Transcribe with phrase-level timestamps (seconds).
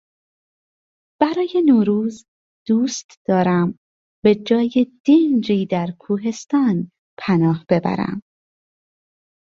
[1.21, 2.25] برای نوروز
[2.67, 3.77] دوست دارم
[4.23, 8.21] به جای دنجی در کوهستان پناه ببرم.